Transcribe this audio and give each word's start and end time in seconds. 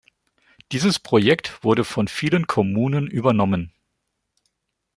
Dieses 0.71 0.97
Projekt 0.97 1.63
wurde 1.63 1.83
von 1.83 2.07
vielen 2.07 2.47
Kommunen 2.47 3.05
übernommen. 3.05 3.71